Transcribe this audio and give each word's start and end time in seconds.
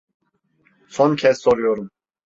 Son 0.87 1.15
kez 1.15 1.35
soruyorum. 1.41 1.89